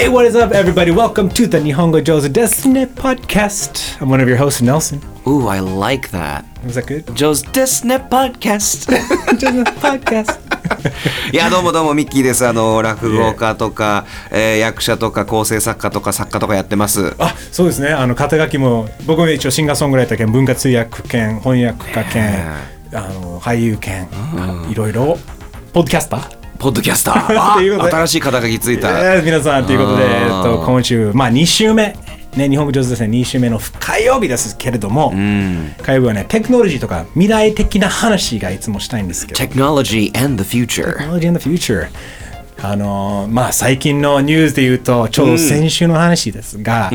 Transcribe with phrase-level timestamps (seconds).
[0.00, 0.90] Hey, what is up, everybody?
[0.92, 4.00] Welcome to the Nihongo Joe's Destiny podcast.
[4.00, 4.98] I'm one of your hosts, Nelson.
[5.26, 6.46] Ooh, I like that.
[6.64, 7.14] Was that good?
[7.14, 8.88] Joe's Disney Podcast.
[9.38, 10.40] Disney podcast.
[11.34, 12.46] いや、どうもどうも、ミッキーです。
[12.46, 17.14] あの、落語家とか、えー役者とか、構成作家とか、作家とかやってます。
[17.18, 22.54] あそうですねあの肩書きも僕も一応シンガーソングライター兼文化通訳兼翻訳家兼
[22.94, 24.08] あの俳優兼
[24.70, 25.18] いろいろ
[25.74, 27.60] ポッドキャスターポッドキャスター。
[27.64, 27.92] いうことで。
[27.96, 28.90] 新しい肩書きついた。
[29.16, 31.96] えー皆さんということで、うんえっと、今週、まあ、2週目、
[32.36, 35.10] ね、日本語上手ですね、2週目の火曜日ですけれども、
[35.82, 40.98] 火曜日はね、テクノロジーとか未来的な話がいつもしたいんですけど、Technology and the future。
[40.98, 41.88] Technology in the future。
[42.62, 46.90] あのーまあ、最近のニュースで言うと、ちょうど先週の話ですが、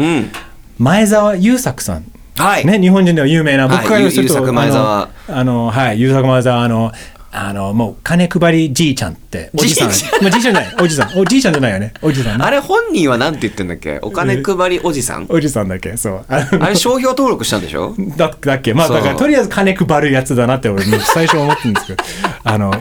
[0.78, 2.06] 前澤友作さん。
[2.38, 2.66] はい。
[2.66, 3.78] ね、日本人では有名な、はい。
[3.78, 5.10] 僕からすると、ゆ優作前澤。
[5.28, 6.92] あの、あのはい、優作前澤、あの、
[7.38, 9.92] あの、もう、金配りじいちゃんって、おじさん。
[9.92, 11.20] じいちまあ、じいちゃんじゃない、おじさん。
[11.20, 12.46] おじいちゃんじゃないよね、おじさんね。
[12.46, 14.00] あれ、本人はなんて言ってんだっけ？
[14.02, 15.26] お金配りおじさん？
[15.30, 15.98] おじさんだっけ？
[15.98, 16.26] そう。
[16.30, 17.94] あれ、商標登録したんでしょ？
[18.16, 18.74] だだっけ？
[18.74, 22.04] まあだからとりあえず金配るやつだなって俺最初思ってるんですけど。
[22.48, 22.72] あの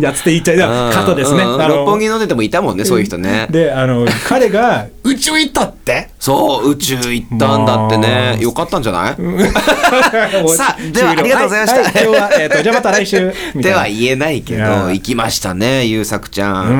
[0.00, 1.42] やつって言っちゃいだ方ですね。
[1.42, 3.48] 六本木飲んでてもいたもんね、そういう人ね。
[3.50, 6.10] であの彼が宇宙行ったって？
[6.20, 8.38] そう、宇宙行ったんだってね。
[8.40, 9.14] よかったんじゃない？
[10.56, 11.80] さあではありがとうございました。
[11.80, 13.32] はは今日は、えー、とじゃあまた来週。
[13.60, 16.62] では言えないけど、行きましたね、優作ちゃ。
[16.62, 16.78] うん。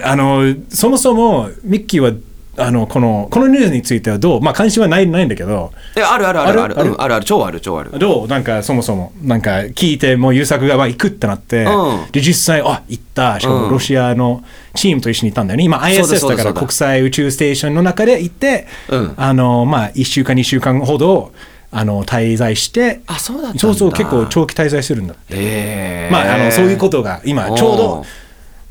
[0.00, 2.12] んあのそもそもミッキーは
[2.56, 4.40] あのこのこのニュースについてはどう？
[4.42, 5.72] まあ関心はないないんだけど。
[5.96, 6.90] え、あるあるあるあるある。
[6.90, 7.98] うんあるある、超ある、超ある。
[7.98, 8.28] どう？
[8.28, 9.12] なんかそもそも。
[9.22, 12.12] なんか聞いてもう優作がまあ行くってなって、うん。
[12.12, 13.40] で実際あ行った。
[13.40, 13.62] しかうん。
[13.62, 15.64] もロシアのチームと一緒に行ったんだよね。
[15.64, 19.14] 今 ISS だから国際宇宙ステーションの中で行って、うん。
[19.16, 21.32] あのまあ1週間2週間ほど
[21.72, 25.14] あの滞在してあそうだそうそう結構長期滞在するんだ。
[25.30, 26.12] えー。
[26.12, 28.04] まああのそういうことが今ちょうど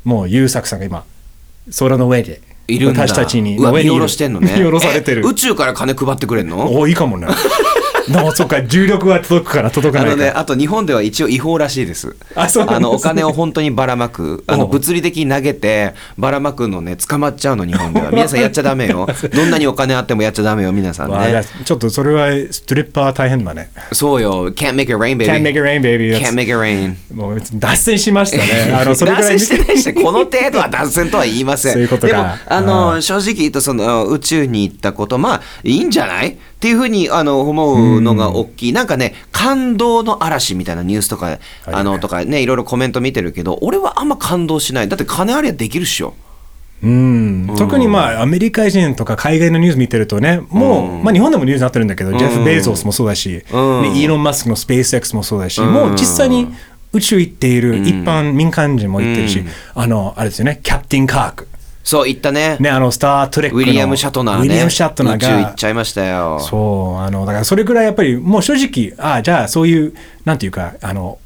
[0.04, 1.04] もう優作さんが今
[1.78, 3.90] 空の上で私たちに上にいる。
[3.94, 4.52] 下ろしてんのね。
[4.56, 5.22] 見下ろされてる。
[5.24, 6.78] え宇宙から金配ってくれんの？
[6.78, 7.26] おいいかもね
[8.34, 12.14] そっか重力は届くから届かあないからのね、あと日本では一応違法らしいです。
[12.34, 18.10] あそうねのお金を本当にばらまく、あの物理的に投げてばらまくのね捕まっちゃうの日本では。
[18.12, 19.08] 皆さんやっちゃダメよ。
[19.34, 21.42] どんなにお金あってもやっちゃダメよ皆さんね。
[21.64, 23.70] ちょっとそれはストリッパー大変だね。
[23.92, 24.50] そうよ。
[24.52, 25.26] Can't make it rain baby.
[25.26, 26.12] Can't make it rain, baby.
[26.16, 26.94] Can't make it rain.
[27.14, 28.74] もう脱線しましたね。
[28.80, 31.72] あのそれ脱線してないし、この程度は脱線とは言いません。
[31.74, 36.36] そういうことかでも、あうの、ん正直言うと、その、宇宙に行ったこと、まあ、いいんじゃない？
[36.60, 38.72] っていうふうに、あの、思うのが大きい。
[38.74, 44.88] なんかね、感動の嵐みたいなニュースとか、あの、とかね、いろいろコメント見てるけど、俺はあんま感動しない。
[44.90, 46.12] だって金ありゃできるっしょ。
[46.82, 56.48] うん、特にまあアメリカ人とか海外のニュース見てるとね、もう、まあ、日本でもニュースになってるんだけど、ジェフ・ベイゾスもそうだし、イーロン・マスクのスペース X もそうだし、もう実際に
[56.92, 59.42] 宇宙行っている一般民間人も行ってるし、
[59.74, 61.48] あのあれですよね、キャプテン・カーク。
[61.82, 62.56] そう、行ったね。
[62.60, 64.42] ね、あのスター・トレックのウィリアム・シャトナーね。
[64.42, 66.40] ウィリアム・シャトナー宇宙行がっちゃいましたよ。
[66.40, 71.18] そうあのだからそれぐらいやっぱりもう正直ああじゃあそういうなんていうかあの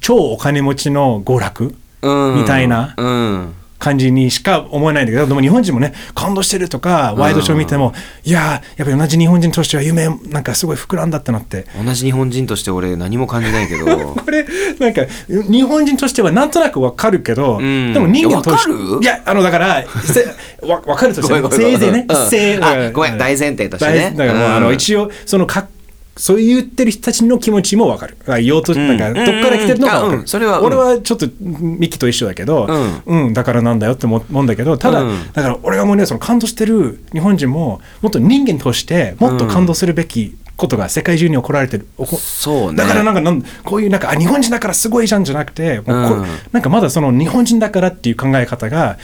[0.00, 3.54] 超お金持ちの娯楽うんみたいなうん。
[3.82, 11.66] 感じにしか思えないんだけどでも日本人もね感動してるとかワイドショー見ても、いやーやっぱり同じ日本人としては夢なんかすごい膨らんだってなって。
[11.84, 13.84] 同じ日本人として俺何も感じないけど。
[14.14, 14.46] これ
[14.78, 17.92] なんか日本人としてはなんとなくわかるけど、ん。
[17.92, 18.98] でも人間としてわかる？
[19.02, 20.24] いやあのだからせ
[20.66, 22.30] わわかるとしてせいぜいね、うん。
[22.30, 23.18] せいあごめん。
[23.18, 24.12] 大前提としてね。
[24.16, 24.74] 大だからもう、あのうん。
[24.74, 25.66] 一応そのか
[26.16, 28.16] そう言ってる人たちの気持ちもわかる。
[28.26, 30.28] あ用途なんかどっから来てるのかわかる。
[30.28, 30.66] それはうん。
[30.66, 32.68] 俺はちょっとミキと一緒だけど、
[33.06, 35.32] うん、だからなんだよって思うんだけど、ただ、うん。
[35.32, 41.86] だから俺が思うねその感動してる日本人ももっと人間としてもっと感動するべきことが世界中に起こられてる。
[42.18, 42.76] そうね。
[42.76, 46.26] だからなんかなんこういうなんかあ日本人だからすごいじゃんじゃなくて、もうこうん。
[46.52, 48.98] なんかまだその日本人だからっていう考え方が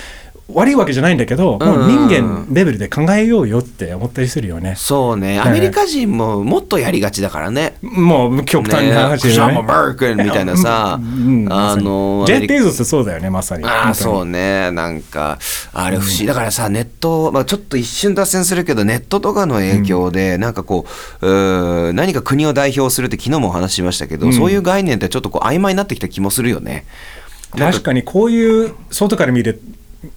[0.53, 4.75] 悪いわけじゃないんだけど、もう人間レベルで考えようよって思ったりするよね。
[4.77, 5.29] そうね。
[5.29, 5.41] ね。
[5.41, 7.77] アメリカ人ももっとやりがちだからね。
[7.83, 9.35] もう極端な話ね。
[9.35, 13.65] で I'm American みたいなさうんうんあのジェイゾスってそうだよねまさに。
[13.65, 14.71] ああそうね。
[14.73, 15.39] なんか
[15.73, 16.27] あれ不思議。
[16.27, 20.87] だからさネット、まあ、ちょっと一瞬脱線するけどネットとかの影響でなんかこ
[21.21, 26.85] ううー何か国を代表するって昨日もお話ししましたけど、そういう概念ってちょっとこう曖昧になってきた気もするよね。
[27.57, 29.59] 確かにこういう外から見れ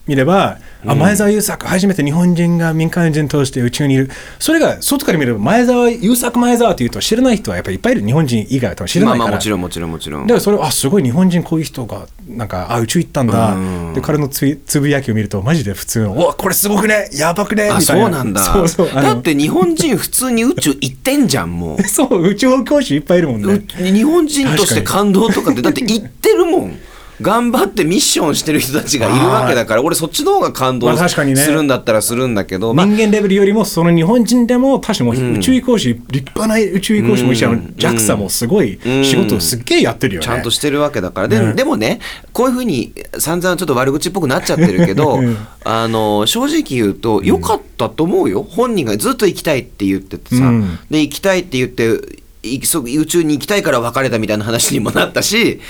[0.05, 4.09] 見れば、あ前澤友作初めて日本人が民間人として宇宙にいる。
[4.37, 10.27] それが外から見れば前澤友作前澤というと知らない人はやっぱりいっぱいいる日本人以外は多分知らまあないから、まあもちろんもちろんもちろん。
[10.27, 13.55] だからそれあすごい日本人こういう人がなんかあ宇宙行ったんだ、
[13.95, 18.07] で彼のつぶつぶやきを見るとマジで普通の「おこれすごくねやばくね」みたいあな。
[18.07, 18.43] そうなんだ。
[18.43, 21.83] そうそうだって日本人普通に宇宙行ってんじゃんもう。
[21.89, 23.53] そう宇宙飛行士いっぱいいるもんね。
[23.79, 26.79] う日本人として感動とかってだって言ってるもん
[27.21, 40.25] 頑張ってミッションしてる人たちがいるわけだから俺そっちの方が感動するんだったらするんだけど、まあ人間レベルよりもその日本人でも確かに宇宙飛行士、立派な宇宙飛行士もいるし、あの JAXA もすごい仕事をすっげえやってるよね。
[40.25, 41.27] ちゃんとしてるわけだから。
[41.27, 41.99] で,、ねでもね
[42.33, 45.37] こういうふうに散々ちょっと悪口っぽくなっちゃってるけど、うん。
[45.63, 50.79] あの正直言うと良かったと思うよ、本人がずっと行きたいって言っててさ、うん。
[50.89, 55.61] で行きたいって言って宇宙に行きたいから別れたみたいな話にもなったし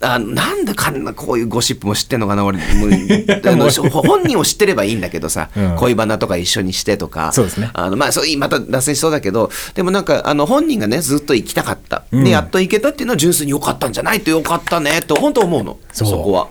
[0.00, 5.76] あなんでかんなこういうゴシップも知ってんのかな俺本人を知ってればいいんだけどさ、うん。
[5.76, 7.32] 恋バナとか一緒にしてとか。
[7.32, 7.70] そうですね。
[7.74, 12.24] あのまあそうまた脱線しそうだけどでもなんかあの本人がねずっと行きたかった、うん。
[12.24, 15.78] でやっと行けたっていうのは純粋に良かったんじゃないと良かったねと本当思うの。
[15.92, 16.48] そこは。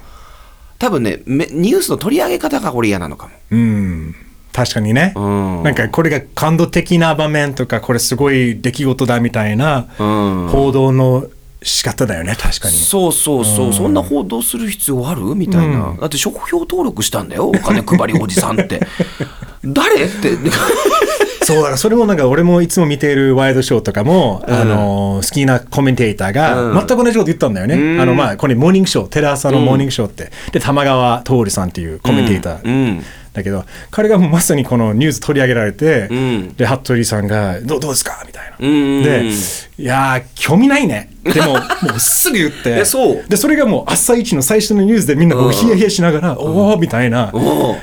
[0.78, 3.34] 多分ねめニュースの取り上げ方が俺嫌なのかも。
[3.52, 4.16] うん
[4.54, 5.64] 確かにね、うん。
[5.64, 10.48] なんかこれが感動的な場面とかこれすごい出来事だみたいなうん。
[10.50, 11.26] 報道の
[11.64, 12.76] 仕方だよね確かに。
[12.76, 15.22] そうそうそう、そんな報道する必要ある？
[15.34, 18.82] みたいな、だって職標登録したんだよお金配りおじさんって。
[19.64, 20.06] 誰？
[20.06, 20.38] って。
[21.46, 26.76] そうだからそれもなんか俺もいつも見ているワイドショーとかも、あの好きなコメンテーターうん。
[26.76, 28.02] が全く同じこと言ったんだよね、うん。
[28.02, 33.04] あのまあこれモーニングショーテレ朝のモーニングショーって、で玉川徹さんっていうコメンテーター、うん
[33.34, 36.54] だけど彼がもうまさにこのニュース取り上げられて、うん。
[36.56, 38.24] で服部さんがどうどうですか？
[38.26, 39.32] みたいな、うんで
[39.80, 41.10] いやー興味ないね。
[41.24, 41.60] でも も
[41.96, 42.70] うすぐ言って。
[42.82, 43.24] えそう。
[43.28, 47.34] でそれがもう朝一の最初のニュースでみんなこうヒヤヒヤしながら、おおみたいな、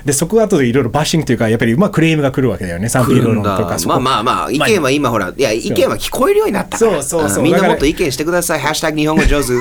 [0.04, 2.88] でそこは後でいろいろバッシングというかやっぱりまあクレームが来るわけだよね。
[2.88, 6.92] 賛否両論とかまあまあまあ意見は今ほらいや意見は聞こえるようになったから。
[7.02, 7.42] そうそうそう。
[7.42, 9.52] んみんなもっと意見してください「ハッシュタグ日本語上手」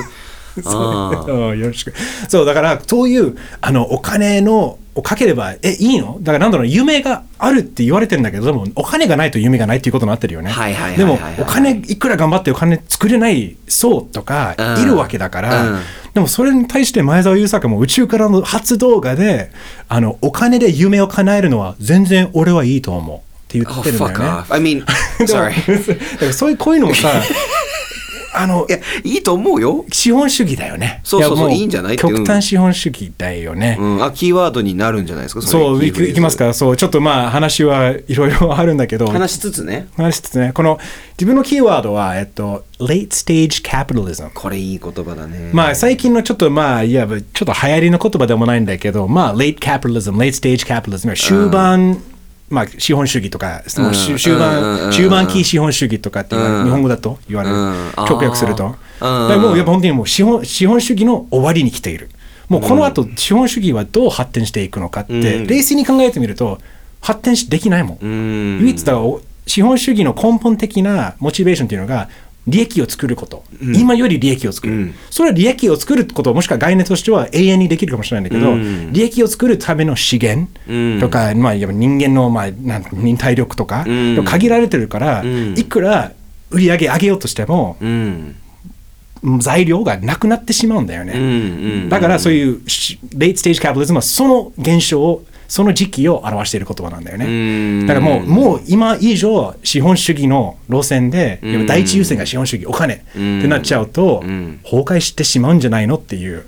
[0.66, 1.50] あー。
[1.50, 1.92] うんよろしく。
[2.28, 6.18] そうだからそういうあのお金のをかければえいいの？
[6.20, 15.80] だからなんだろう夢があるって言われてんだけどでもお金がないと夢がないっていうことになってるよねはいはいはいはいでもはいお金いくら頑張ってお金作れない層とかうんいるわけだから、うん
[16.12, 19.52] でもそれに対して前澤友作も宇宙からの初動画で
[19.88, 24.28] あのお金で夢を叶えるのは全然俺はいいと思うって言 Oh, ってるんだよ fuck ね。
[24.28, 24.52] off.
[24.52, 24.84] I mean,
[25.24, 25.52] sorry.
[26.14, 27.12] だからそういうこういうのもさ
[28.32, 29.84] あのいや、いいと思うよ。
[29.92, 31.00] 資本主義だよね。
[31.04, 33.76] そうそうそういいんじゃない極端資本主義だよね。
[33.80, 35.42] うん、あ、キーワードになるんじゃないですか？
[35.42, 36.36] そう、れいきます。
[36.36, 36.54] か。
[36.54, 39.88] そう、ちょっとまあ話はいろいろ あるんだけど、話しつつね。
[39.96, 40.78] 話しつつね、この
[41.18, 44.30] 自分のキーワードは、えっと、late stage capitalism。
[44.32, 45.50] これいい言葉だね。
[45.52, 52.00] まあ最近のちょっとまあいわばちょっと流行りの言葉でもないんだけど、まあ late capitalism、late stage capitalism、終盤、
[52.50, 57.92] まあ資本主義とか、その終盤、中盤期資本主義とかって日本語だと言われるうん。
[57.96, 58.64] 直訳すると。
[59.00, 62.10] もうやっぱ本当にもう資本資本主義の終わりに来ている。
[62.48, 66.58] もうこの後資本主義はどう発展していくのかって、うん冷静に考えてみると
[67.00, 67.98] 発展しできないもん。
[68.02, 68.58] うん。
[68.62, 68.94] 唯一だ
[69.46, 72.08] 資本主義の根本的なモチベーションというのが
[72.46, 74.94] 利益を作ること、今より利益を作る、うん。
[75.10, 78.92] それは利益を作ることもしくは概念としては永遠にできるかもしれないんだけど、うん。
[78.92, 81.00] 利益を作るための資源うん。
[81.00, 84.24] とか、まあ、人間の、まあ、なん忍耐力とか、うん。
[84.24, 85.58] 限られてるから、うん。
[85.58, 86.12] いくら
[86.50, 88.36] 売り上げ上げようとしても、うん。
[89.38, 91.12] 材料がなくなってしまうんだよね。
[91.14, 91.22] うん。
[91.22, 91.26] う
[91.86, 91.88] ん。
[91.90, 97.82] だからそういうし late stage capitalism はその現象をその時期を表している言葉なんだようね。
[97.82, 97.86] ん。
[97.88, 102.94] だからもうもう今以上資本主義の路線で第一優先が資本主義お金。
[102.94, 104.60] ってなっちゃうとうん。
[104.62, 106.46] 崩壊してしまうんじゃないのっていう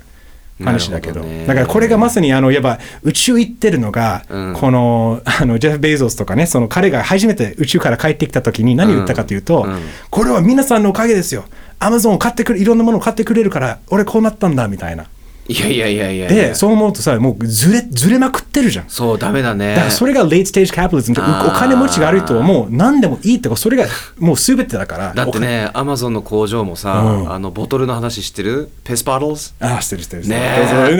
[0.63, 1.21] 話だけど。
[1.45, 4.53] だからこれがまさにあのいわば宇宙行ってるのがうん。
[4.53, 9.73] このあのジェフ・ベイゾスとかねその彼が初めて宇宙から帰ってきた時に何を言ったかというとうん。
[9.73, 11.43] うんこれは皆さんのおかげですよ。
[11.79, 15.07] アマゾンを買ってくれいろんなものを買ってくれるから俺こうなったんだみたいな。
[15.47, 16.27] いやいやいやいや。
[16.29, 18.89] でそう思うとさもうずれずれまくってるじゃん。
[18.89, 19.75] そう、ダメだね。
[19.75, 21.47] だからそれが late stage capitalism ってあー。
[21.47, 23.85] お金持ちが悪いともう何でもいいってそれが
[24.17, 25.13] もう全てだから。
[25.13, 27.31] だってね、アマゾンの工場もさ、うん。
[27.31, 28.69] あのボトルの話知ってる？
[28.83, 30.03] ペスパドルズあーしてる。
[30.03, 30.39] してるしてる。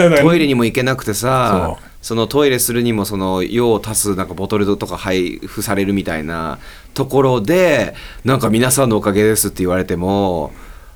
[0.10, 6.60] ねトイレにも行けなくてさそのトイレするにもその用を足すなんかボトルとか配布されるみたいな
[6.94, 7.96] ところで
[8.26, 10.52] なんか皆さんのおかげですって言われても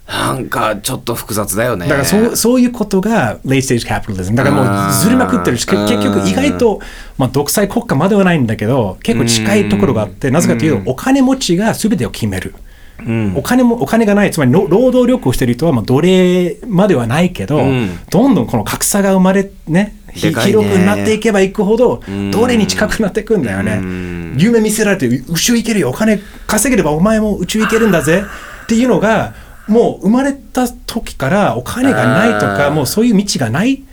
[0.08, 6.80] なんかちょっと複雑だよねだからそうそういうことが late stage capitalism だからもうずれまくってるし結局意外と、
[7.18, 12.56] まあ、独裁国家まではないんだけど結構近いところがあってなぜかというとお金持ちが全てを決める。
[13.06, 28.24] うんお金もお金がないつまりの労働力をしている人はまあ奴隷まではないけど、うんどんどんこの格差が生まれね広くなっていけばいくほどん奴隷に近くなっていくんだよね、うん夢見せられて宇宙行けるよお金稼げればお前も宇宙行けるんだぜ
[28.64, 29.34] っていうのが
[29.68, 33.84] もう生まれた時からお金がないとかもうそういう道がない。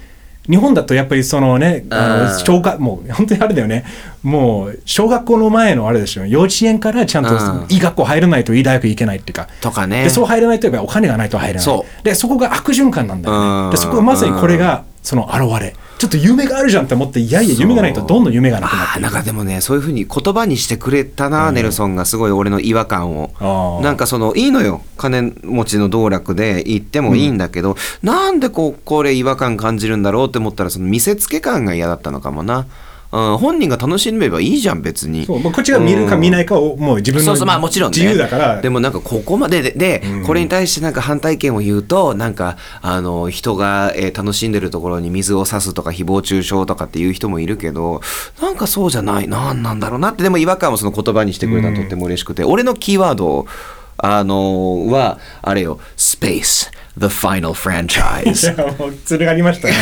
[0.48, 3.86] 日本だとやっぱりそのね、あの小学もう本当にあれだよね、
[4.22, 10.04] もう小学校の前のあれでしょ、幼稚園からちゃんとうんいい学校入らないといい大学行けないっていうか、とかね。
[10.04, 11.64] でそう入らないとやっぱりお金がないと入れない。
[11.64, 13.70] そでそこが悪循環なんだようんね。
[13.70, 15.74] でそこがまさにこれがその現れ。
[15.98, 23.80] ちょっと夢があるじゃんって思って、いやいや、夢がないとどんどん夢がなくなってなんかでもねそういうふうに言葉にしてくれたな、ネルソンがすごい俺の違和感を。
[23.82, 32.66] なんかそのいいのよ金持ちの道楽で行ってもいいんだけど、なんでこうこれ違和感感じるんだろうって思ったらその見せつけ感が嫌だったのかもな、
[33.12, 35.24] うん、本人が楽しめばいいじゃん別に。
[35.26, 37.98] そうもうこっちが見るか見ないかをもう自分のそうそうまあもちろんね。
[37.98, 38.60] 自由だから。
[38.60, 48.00] でもなんかここまででで、これに対してなんか反対意見を言うとなんかあの人が、えー楽しんでるところに水を差すとか誹謗中傷とかっていう人もいるけど
[48.40, 50.22] なんかそうじゃないなんなんだろうなって。
[50.22, 53.46] でも違和感をその言葉にしてくれたのとっても嬉しくて、俺のキーワード
[53.96, 58.46] あのはあれよ「Space the final い franchise.
[58.56, 59.74] や もうつながりましたね。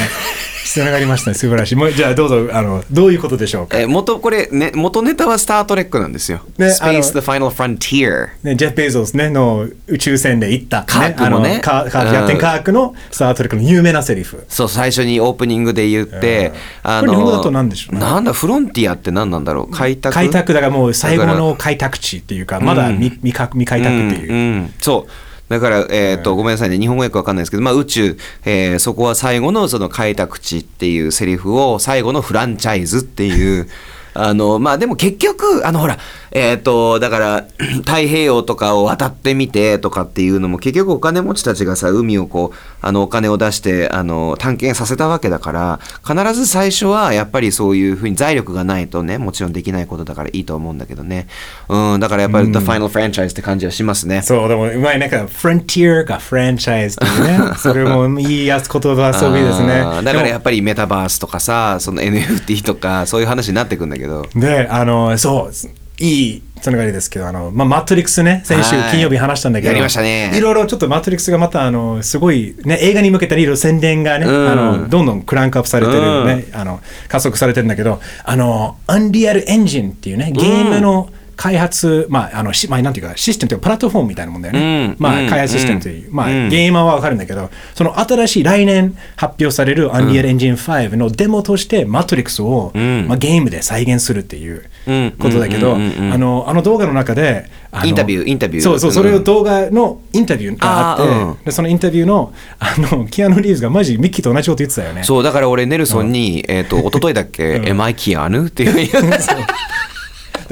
[0.64, 1.34] つながりましたね。
[1.34, 1.76] 素晴らしい。
[1.76, 3.78] もうじゃあどうぞあのどういうことでしょう」か？
[3.78, 12.10] えー元これ、ね、元ネタは「スター・トレック」なんですよ「ね Space the final frontier」ね、ジェフ・ベイゾス、ね、の宇宙船で行った、ねあのカーカーうん。
[12.12, 14.44] キャプテン・カークのスター・トレックの有名なセリフ。
[14.48, 16.52] そう最初にオープニングで言って、
[16.82, 18.00] あこれ日本語だと何でしょうね？
[18.00, 19.74] なんだフロンティアって何なんだろう？
[19.74, 20.14] 開拓？
[20.14, 24.32] 開拓だからもう最後の開拓地っていうか、まだ未未か未開拓っていう。
[24.32, 24.74] うんうん。
[24.80, 25.12] そう
[25.52, 26.22] だから、えー。
[26.22, 26.78] とごめんなさいね。
[26.78, 33.68] 日本語よくわかんないですけど、まあ、宇宙、えーそこは最後のその開拓地っていうセリフを最後のフランチャイズっていう
[34.14, 35.98] あのまあでも結局あのほら
[36.30, 37.46] えっ、とだから
[37.84, 51.26] 太平洋とかを渡ってみてとかっていうのも結局お金持ちたちがさ海をこうあのお金を出してあの探検させたわけだから必ず最初はやっぱりそういうふうに財力がないとねもちろんできないことだからいいと思うんだけどね。
[51.68, 54.22] うんだからやっぱり The Final Franchise って感じはしますね。
[54.22, 59.84] そう、でもうまい、なんか、フロンティアがフランチャイズっていうね、 それもいいやつ言葉遊びですね。
[60.04, 64.01] だからやっぱりメタバースとかさその NFT とかそういう話になってくんだけど
[64.34, 65.52] で、あの、そう、
[65.98, 68.90] いいつながりですけど、あの、まあ、マトリックスね、先週はい。
[68.92, 70.30] 金曜日話したんだけど、やりましたね。
[70.34, 74.48] いろいろちょっとマトリックスがまた、あの、すごい、ね、映画に向けたいろいろ宣伝がね、うん。
[74.48, 84.96] あの、どんどんクランクアップされてるね、あの、加速されてるんだけど、あの、アンリアルエンジンっていうね、ゲームの、開発、まあ、あの、しまあ、なんていうか、システムというか、プラットフォームみたいなもんだよね。
[84.98, 85.02] うん。
[85.02, 85.28] まあ、うん。
[85.28, 93.06] 開発システムという、まあ、マーはわかるんだけど、その新しい来年発表される Unreal Engine 5のデモとして、マトリックスを、ん。
[93.08, 95.14] まあ、ゲームで再現するっていううん。
[95.18, 95.78] ことだけど、あ
[96.18, 97.50] のあの動画の中で、
[97.84, 98.62] インタビューインタビュー。
[98.62, 98.94] そうそう、うん。
[98.94, 105.04] それを動画のインタビューがあって、でそのインタビューのあのキアヌ・リーブスがマジミッキーと同じこと言ってたよね。
[105.04, 108.90] そうだから俺ネルソンに、えっ、と一昨日だっけ「Am I キアヌ?」っていう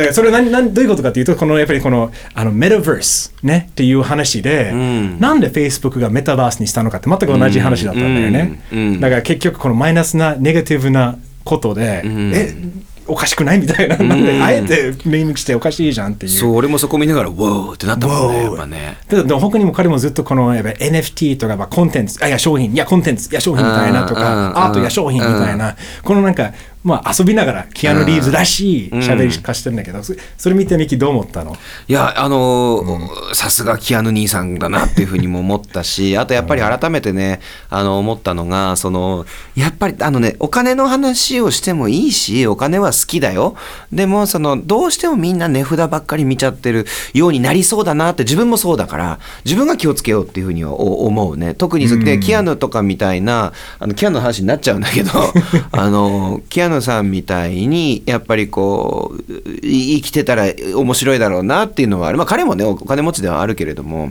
[0.00, 5.20] だからそれ何何どういうことかというとこのやっぱりこのあのメタバースねっていう話で、ん。
[5.20, 12.32] なんで Facebook がメタバースにしたのかって全く同じ話だったんだよね、うんうんだから結局このマイナスなネガティブなことで、ん。
[12.34, 12.54] え
[13.10, 13.96] おかしくないみたいな。
[13.96, 16.32] なんであえてネーミングしておかしいじゃんっていう。
[16.32, 18.98] そう俺もそこ見ながら「WOW!」ってなったもんねやっぱね。
[19.08, 25.76] ででも他にも彼もずっとこのやっぱ NFT とかまあコンテンツあいや商品いやコンテンツいや商品みたいなとかアートや商品みたいな。
[26.04, 31.54] このなんかまあ遊びながらキアヌ・リーブズらしい喋り方してるんだけどそそれ見てミキどう思ったの？
[31.88, 43.54] いやあのーさすがキアヌ兄さんだなっていうふうにも思ったし あとやっぱり改めてねあの思ったのがそのやっぱりあのねお金の話をしてもいいしお金は好きだよ。
[43.92, 51.54] でもそのどうしてもみんな値札ばっかり見ちゃってるようになりそうだなって自分もそうだから自分が気をつけようっていうふうにはお思うね。
[51.54, 55.10] 特にでキアヌとかみたいなあのキアヌの話になっちゃうんだけど
[55.72, 59.32] あのキアヌさんみたいにやっぱりこう
[59.66, 60.44] い生きてたら
[60.76, 62.18] 面白いだろうなっていうのはある。
[62.18, 64.10] まあ彼もねお金持ちではあるけれども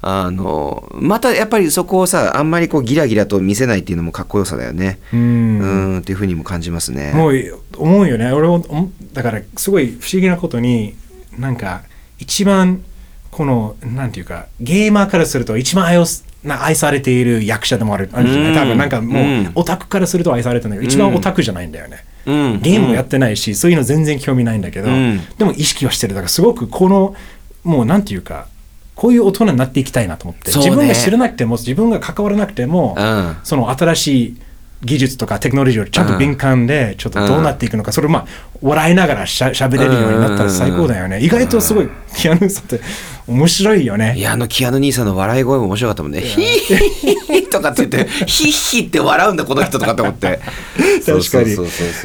[0.00, 4.98] あのまたやっぱりそこをさあんまりこうギラギラと見せないっていうのもかっこよさだよね。
[5.12, 7.12] ううんんっていうふうにも感じますね。
[7.14, 8.32] もう思うよね。
[8.32, 10.94] 俺も思だからすごい不思議なことに
[11.38, 11.82] なんか
[12.18, 12.82] 一番
[13.30, 16.06] このなんていうかゲーマーからすると一番愛を
[16.48, 18.50] な愛されている役者でもあるあるじゃない？
[18.50, 19.52] うん多分なんかもう、うん。
[19.54, 22.60] オタクからすると愛されてるんだけど一番オタクじゃないんだよね、うん。
[22.60, 25.20] ゲームもやってないし、そういうの全然興味ないんだけど、うん。
[25.36, 26.14] でも意識はしてる。
[26.14, 27.14] だからすごくこの
[27.62, 28.48] もうなんていうか
[28.94, 30.56] こういう大人になっていきたいなと思って、ね。
[30.56, 33.36] 自分が知らなくても自分が関わらなくても、うん。
[33.44, 34.36] その新しい
[34.84, 38.26] 技術とかテクノロジーをちゃんと敏感でちょっとどうなっていくのか、それをまあ
[38.62, 42.80] 笑いながらしゃ喋れるようになったら最高だよね、意外とすごいキアヌさんって
[43.28, 44.14] 面白いよね。
[44.16, 46.22] いやあのキアヌ兄さんの笑い声も面白かったもんね。
[46.22, 50.40] ヒーヒーとかって言ってヒッヒって笑うんだこの人とかって思って。
[51.04, 51.56] 確かに。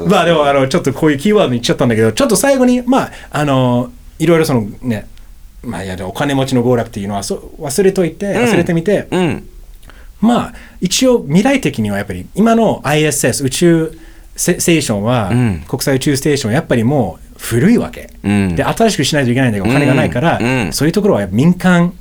[0.10, 5.08] まあでもあのちょっとこういうキーワードに言っちゃったんだけどちょっと最後にまああのいろいろそのね
[5.64, 9.48] まあいやお金持ちの暴落っていうのはそ忘れといて忘れてみて、うん。
[10.20, 13.98] まあ一応未来的にはやっぱり今の ISS 宇宙
[14.36, 15.64] ステーションは、ん。
[15.68, 18.56] 国際宇宙ステーションはやっぱりもう古いわけ、うん。
[18.56, 20.46] で新しくしないといけないんだけどお金がないから、うん。
[20.46, 20.74] うん。
[20.74, 21.94] そういうところは民間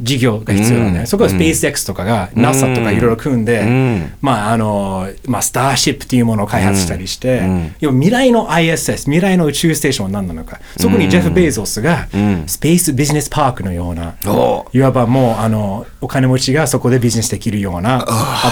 [0.00, 1.06] 事業が必要なんだよね、うん。
[1.06, 4.12] そこはスペース X とかが、NASA とかいろいろ組んで、うん。
[4.20, 7.74] まああのまあ、スターシップっていうものを開発したりして、うん。
[7.80, 10.60] 要は未来の ISS 未来の宇宙ステーションは何なのか。
[10.76, 12.44] そこにジェフ・ベイゾスが、ん。
[12.46, 18.04] スペースビジネスパークのような、おいわばもうあのお金持ちがそこでビジネスできるような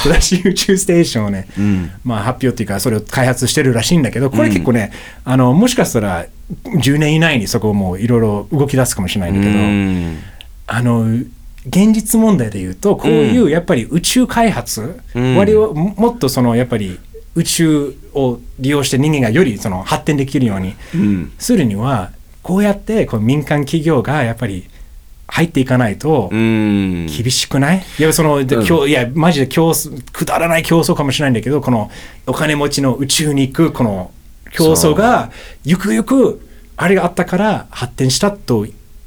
[0.03, 1.49] 新しい宇宙ステーションをね、
[2.05, 4.93] まあ、発表っていうかそれを開発してるらしいんだけどこれ結構ね、
[5.25, 6.27] あのもしかしたら
[6.65, 10.19] 10年以内にそこもいろいろ動き出すかもしれないんだけど、うん
[10.73, 11.05] あの
[11.67, 15.37] 現実問題で言うとこういうやっぱり宇宙開発、うん。
[15.37, 16.99] 割をももっとそのやっぱり
[17.35, 21.33] 宇宙を利用して人間がよりその発展できるようにうん。
[21.39, 22.11] するには
[22.43, 24.67] こうやってこう民間企業がやっぱり
[25.29, 27.07] 入っていかないとうん。
[27.07, 31.91] 厳しくない、いやそので競いやマジで競争くだらない競争かもしれないんだけどこの
[32.27, 34.11] お金持ちの宇宙に行くこの
[34.53, 35.31] 競争が
[35.65, 36.41] ゆくゆく
[36.77, 38.67] あれがあったから発展したと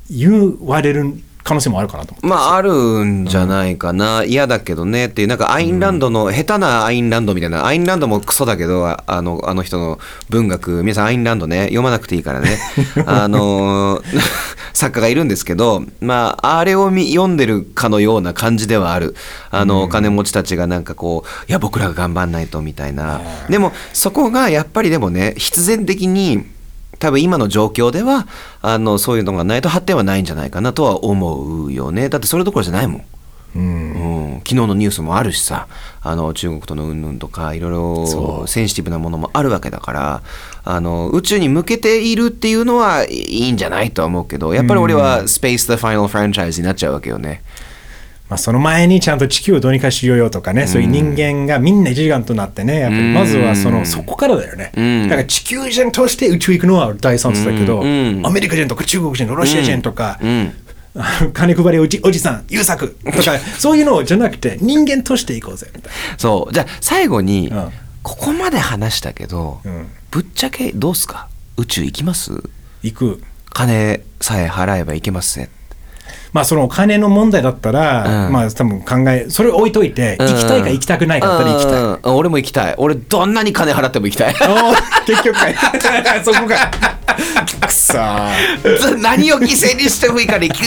[0.09, 2.15] 言われる可能性もあるかなと。
[2.23, 7.67] まああるんじゃないかな、嫌だけどねっていうなんかアインランドの、下手なアインランドみたいな。
[7.67, 9.99] アインランドもクソだけどああのあの人の
[10.29, 11.65] 文学皆さんアインランドね。
[11.65, 12.57] 読まなくていいからね。
[13.05, 14.01] あの
[14.73, 19.15] 作家がいるんですけどまああれを見読んでるかのような感じではある。
[19.51, 23.21] あの、お金持ちたちがなんかこういや僕らが頑張んないとみたいな。
[23.49, 26.54] でもそこがやっぱりでもね必然的に
[26.99, 28.27] 多分今の状況では
[28.61, 32.09] あのそういうのがないと発展はないんじゃないかなとは思うよね。
[32.09, 33.05] だってそれどころじゃないもん、
[33.55, 34.33] うん。
[34.33, 35.67] うん、昨日のニュースもあるしさ。
[36.07, 40.21] あの中国との云々とかいろいそろセンシティブなものもあるわけだから
[40.63, 47.41] あの宇宙に向けているっていうのはいいんじゃないとは思うけどやっぱり俺はスペース the final franchise になっちゃうわけよね。
[48.29, 55.03] まあ、その前にちゃんと地球をどうにかしようよとかね、そういう人間がみんな一丸となってねやっぱりまずはその、そこからだよね、うん。
[55.03, 58.25] だから地球人として宇宙行くのは大賛成だけど、うん。
[58.25, 60.19] アメリカ人とか中国人とかロシア人とか、
[61.33, 63.21] 金配りおじおじさん優作とか
[63.59, 66.53] そういうのじゃなくて人間として行こうぜみたいそう。
[66.53, 67.69] じゃあ最後に、うん。
[68.01, 69.87] ここまで話したけど、うん。
[70.11, 71.27] ぶっちゃけどうすか？
[71.57, 72.31] 宇宙行きます？
[72.31, 72.39] な
[72.83, 73.23] 行く。
[73.51, 75.49] 金さえ払えばいけますね
[76.35, 78.33] まあそのお金の問題だったら、うん。
[78.33, 81.93] まあ多分考えそれ置いといて、行きたいか行きたくないかだったら行きたい、うん。
[81.93, 81.99] うん。
[82.03, 82.75] 俺も行きたい。
[82.77, 84.35] 俺どんなに金払っても行きたい。
[85.07, 85.55] 結局かい。
[86.25, 86.71] そこか
[87.65, 88.97] くそー。
[89.01, 90.59] 何を犠牲にしてもいいから行く？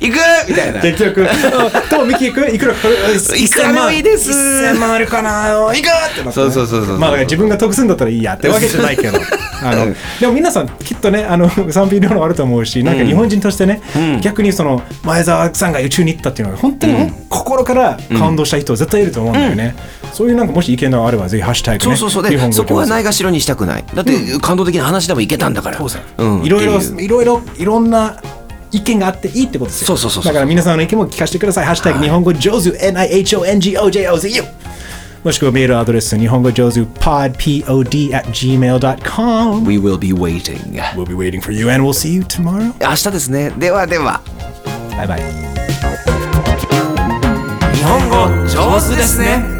[0.00, 0.18] 行く？
[0.48, 0.80] みたいな。
[0.80, 1.26] 結局、
[1.90, 2.46] とミキいく？
[2.48, 4.30] いくらこれいくらでもいいです。
[4.30, 5.48] 1000万あるかな？
[5.48, 5.82] 行くっ
[6.14, 9.18] てねそうそうそうそうまあ自分が得するんだったらいいやってわけじゃないけど。
[9.62, 9.86] あの
[10.20, 13.80] でも皆さんきっとねあの賛否両論あると思うしなんか日本人としてね、
[14.20, 14.82] 逆にその
[15.16, 19.74] 前澤さんが宇宙に行ったっていうのは本当に心から感動した人絶対いると思うんだよね、
[20.12, 22.30] そういうなんかもし意見があればぜひハッシュタグねそうそうそう。
[22.30, 23.84] でそこはないがしろにしたくない。
[23.94, 25.78] だって感動的な話でもいけたんだから。
[25.78, 26.44] そうですねうん。
[26.44, 28.20] いろいろいろいろいろんな
[28.72, 29.86] 意見があっていいってことですよ。
[29.88, 30.32] そうそうそうそう。
[30.32, 34.44] だから皆さんの意見も聞かせてください「ハッシュタグ日本語上手 NIHONGOJOZU」
[35.24, 40.80] もしくはメールアドレス日本語上手 podpod at gmail.com We will be waiting.
[40.94, 42.72] We'll be waiting for you and we'll see you tomorrow.
[42.80, 43.50] 明日ですね。
[43.58, 44.20] ではでは
[44.96, 45.20] バイバイ。
[47.74, 49.55] 日本語上手ですね。